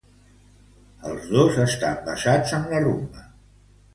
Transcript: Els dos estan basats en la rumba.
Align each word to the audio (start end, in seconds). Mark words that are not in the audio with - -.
Els 1.09 1.27
dos 1.33 1.59
estan 1.65 2.01
basats 2.09 2.57
en 2.61 2.65
la 2.75 2.83
rumba. 2.87 3.27